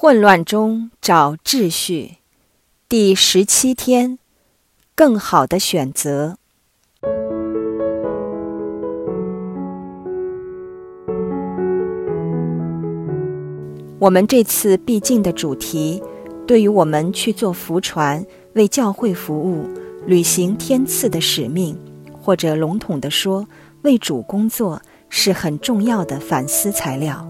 [0.00, 2.18] 混乱中找秩序，
[2.88, 4.20] 第十七天，
[4.94, 6.36] 更好的选择。
[13.98, 16.00] 我们这次必经的主题，
[16.46, 19.68] 对于我们去做福传、为教会服务、
[20.06, 21.76] 履行天赐的使命，
[22.22, 23.44] 或者笼统地说，
[23.82, 27.28] 为主工作，是很重要的反思材料。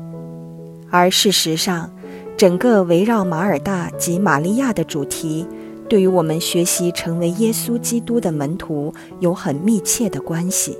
[0.91, 1.91] 而事实上，
[2.39, 5.45] 整个围绕马尔大及玛利亚的主题，
[5.89, 10.79] 对于我们学习成为耶稣基督的门徒有很密切的关系。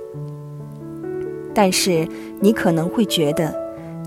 [1.53, 2.07] 但是，
[2.39, 3.53] 你可能会觉得，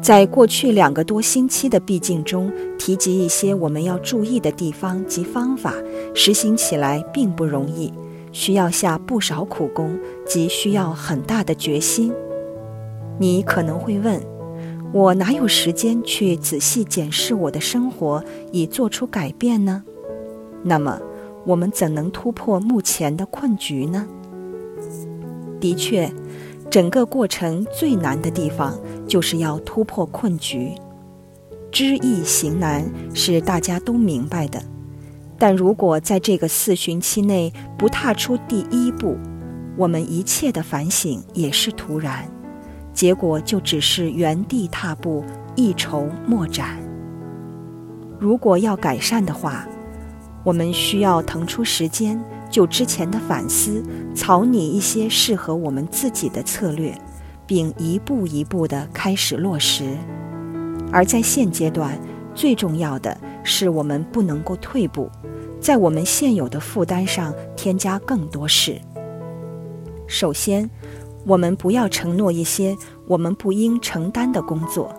[0.00, 5.74] 在过去两个多星期的闭境中，提及一些我们要注意的地方及方法，
[6.14, 7.92] 实行起来并不容易，
[8.32, 12.10] 需要下不少苦功及需要很大的决心。
[13.19, 14.31] 你可能会问。
[14.92, 19.83] 我哪有时间去仔细检视我的生活，以做出改变呢？
[20.62, 21.00] 那么，
[21.47, 24.06] 我们怎能突破目前的困局呢？
[25.58, 26.12] 的确，
[26.70, 30.72] 整个过程最难的地方就是要突破困局。
[31.70, 34.62] 知易行难是大家都明白的，
[35.38, 39.16] 但如果在这个四旬期内不踏出第一步，
[39.77, 42.31] 我们一切的反省也是徒然。
[42.92, 45.24] 结果就只是原地踏步，
[45.56, 46.78] 一筹莫展。
[48.18, 49.66] 如果要改善的话，
[50.44, 53.82] 我们需要腾出时间，就之前的反思，
[54.14, 56.94] 草拟一些适合我们自己的策略，
[57.46, 59.96] 并一步一步地开始落实。
[60.92, 61.98] 而在现阶段，
[62.34, 65.10] 最重要的是我们不能够退步，
[65.60, 68.78] 在我们现有的负担上添加更多事。
[70.06, 70.68] 首先。
[71.25, 74.95] 我们不要承诺一些我们不应承担的工作。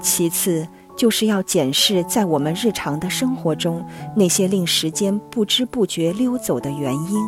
[0.00, 7.20] 其次，就是要检视在我们日常的生活中那些令时间不知不觉溜走的原因。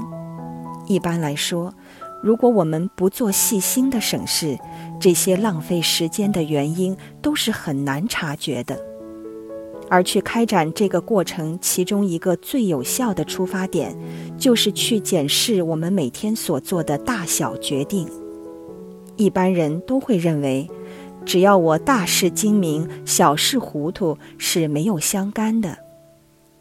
[0.87, 1.75] 一般来说，
[2.23, 4.59] 如果我们不做细心的审视，
[5.01, 8.79] 这些浪费时间的原因都是很难察觉的。
[9.89, 13.97] 而去开展这个过程，其中一个最有效的出发点，
[14.39, 18.09] 就是去检视我们每天所做的大小决定。
[19.21, 20.67] 一般人都会认为，
[21.27, 25.77] 只要我大事精明，小事糊涂是没有相干的。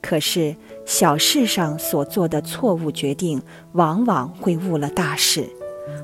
[0.02, 5.50] 可是小事上所做的错误决定，往往会误了大事，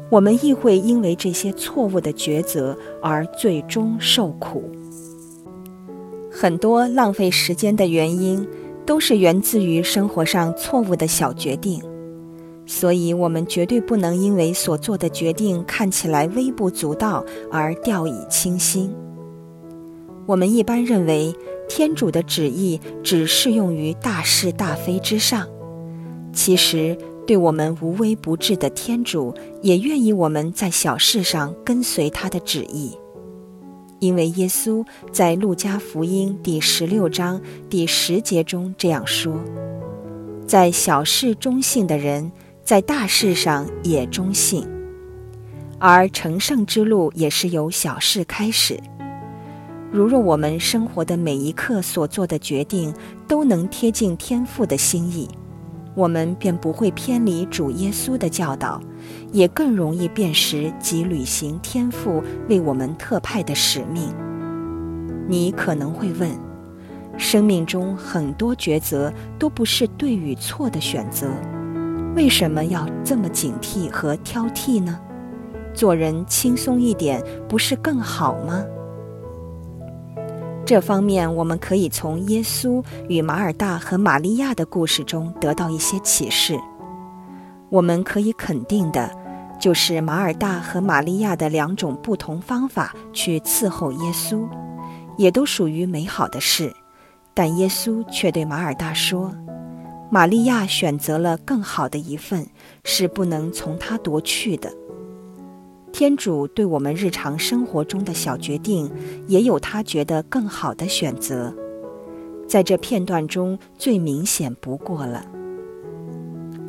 [0.10, 4.64] 我们亦会因为这些错误的抉择而最终受苦。
[6.32, 8.48] 很多浪费时间的原因，
[8.86, 11.84] 都是源自于生活上错误的小决定，
[12.66, 18.94] 所以我们绝对不能因为所做的决定看起来微不足道而掉以轻心。
[20.26, 21.34] 我们一般认为，
[21.70, 25.48] 天主的旨意只适用于大是大非之上，
[26.34, 32.98] 其实对我们无微不至的天主，也愿意我们在小事上跟随他的旨意。
[34.00, 37.40] 因为耶稣在路加福音第十六章
[37.70, 39.34] 第十节中这样说
[40.46, 42.32] ：“在小事中信的人，
[42.66, 44.68] 在大事上也中信。
[45.80, 48.78] 而成圣之路也是由小事开始。
[49.92, 52.94] 如若我们生活的每一刻所做的决定
[53.28, 55.30] 都能贴近天父的心意。”
[55.96, 58.82] 我们便不会偏离主耶稣的教导，
[59.32, 64.14] 也更容易辨识及履行天父为我们特派的使命。
[65.26, 66.30] 你可能会问：
[67.18, 71.30] 生命中很多抉择都不是对与错的选择，
[72.16, 74.98] 为什么要这么警惕和挑剔呢？
[75.74, 78.64] 做人轻松一点，不是更好吗？
[80.66, 86.58] 这方面，我们可以从耶稣与马尔大和玛利亚的故事中得到一些启示。
[87.70, 89.12] 我们可以肯定的，
[89.60, 94.48] 就是马尔大和玛利亚的两种不同方法去伺候耶稣，
[95.18, 96.74] 也都属于美好的事。
[97.34, 99.36] 但耶稣却对马尔大说
[100.16, 102.48] ：“玛利亚选择了更好的一份，
[102.86, 104.74] 是不能从他夺去的。”
[105.92, 108.90] 天主对我们日常生活中的小决定，
[109.28, 111.54] 也有他觉得更好的选择，
[112.48, 115.26] 在这片段中最明显不过了。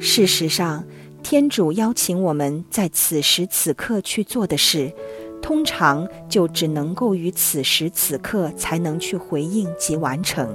[0.01, 0.85] 事实上，
[1.23, 4.93] 天主邀请我们在此时此刻去做的事，
[5.41, 10.53] 通常就只能够于此时此刻才能去回应及完成。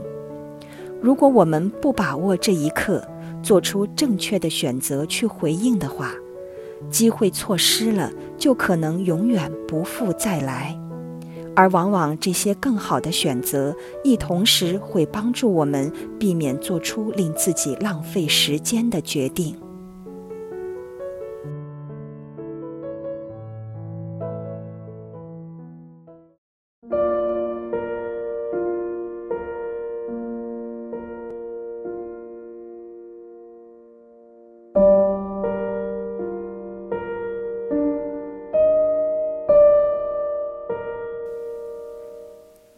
[1.01, 3.03] 如果我们不把握这一刻，
[3.41, 6.11] 做出正确的选择去回应的话，
[6.91, 10.77] 机会错失了，就可能永远不复再来，
[11.55, 19.55] 而往往这些更好的选择，亦同时会帮助我们避免做出令自己浪费时间的决定。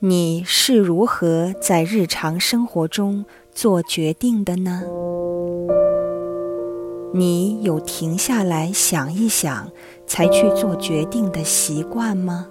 [0.05, 3.23] 你是如何在日常生活中
[3.53, 4.81] 做决定的呢？
[7.13, 9.71] 你有停下来想一想
[10.05, 12.49] 才去做决定的习惯吗？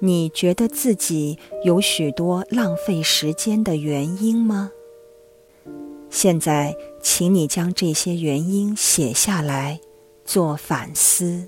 [0.00, 4.70] 你觉得自己有许多浪费时间的原因吗？
[6.10, 9.78] 现在，请你将这些原因写下来，
[10.24, 11.46] 做反思。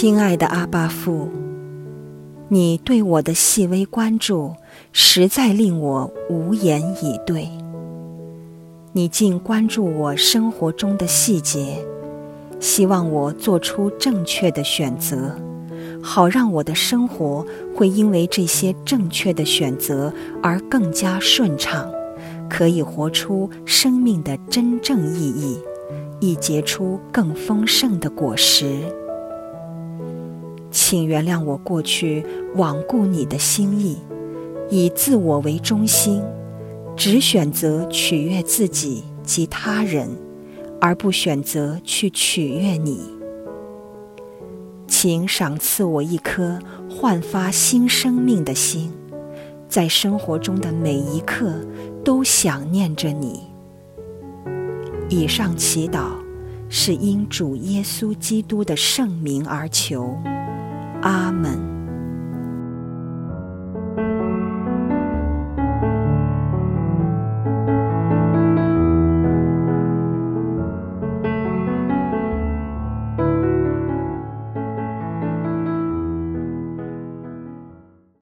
[0.00, 1.28] 亲爱的阿巴父，
[2.48, 4.54] 你对我的细微关注，
[4.92, 7.46] 实在令我无言以对。
[8.94, 11.84] 你尽关注我生活中的细节，
[12.58, 15.36] 希望我做出正确的选择，
[16.02, 20.10] 好让我的生活会因为这些正确的选择
[20.42, 21.86] 而更加顺畅，
[22.48, 25.58] 可以活出生命的真正意义，
[26.20, 28.80] 以结出更丰盛的果实。
[30.70, 32.24] 请原谅我过去
[32.56, 33.98] 罔顾你的心意，
[34.68, 36.22] 以自我为中心，
[36.96, 40.08] 只选择取悦自己及他人，
[40.80, 43.00] 而不选择去取悦你。
[44.86, 46.58] 请赏赐我一颗
[46.90, 48.92] 焕发新生命的心，
[49.68, 51.52] 在生活中的每一刻
[52.04, 53.40] 都想念着你。
[55.08, 56.10] 以上祈祷
[56.68, 60.16] 是因主耶稣基督的圣名而求。
[61.02, 61.79] 阿门。